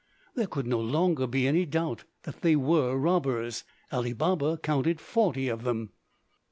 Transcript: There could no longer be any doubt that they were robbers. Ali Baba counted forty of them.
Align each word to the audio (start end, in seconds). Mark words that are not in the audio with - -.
There 0.33 0.47
could 0.47 0.65
no 0.65 0.79
longer 0.79 1.27
be 1.27 1.47
any 1.47 1.63
doubt 1.63 2.05
that 2.23 2.41
they 2.41 2.55
were 2.55 2.97
robbers. 2.97 3.63
Ali 3.91 4.13
Baba 4.13 4.57
counted 4.57 4.99
forty 4.99 5.47
of 5.47 5.61
them. 5.63 5.91